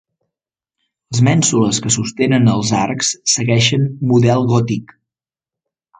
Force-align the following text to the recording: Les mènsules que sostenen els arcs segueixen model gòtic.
Les 1.15 1.19
mènsules 1.27 1.81
que 1.85 1.93
sostenen 1.97 2.49
els 2.55 2.71
arcs 2.79 3.11
segueixen 3.35 3.87
model 4.13 4.51
gòtic. 4.55 5.01